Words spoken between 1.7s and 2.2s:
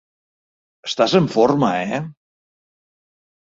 eh?